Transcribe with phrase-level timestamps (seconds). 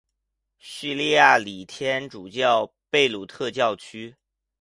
[0.57, 4.15] 叙利亚礼天主教贝鲁特教区。